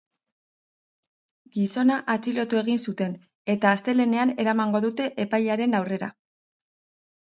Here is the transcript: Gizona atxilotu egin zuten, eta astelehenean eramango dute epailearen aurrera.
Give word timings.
Gizona 1.57 1.99
atxilotu 2.15 2.61
egin 2.63 2.81
zuten, 2.87 3.15
eta 3.57 3.77
astelehenean 3.77 4.35
eramango 4.47 4.85
dute 4.91 5.11
epailearen 5.29 5.83
aurrera. 5.85 6.15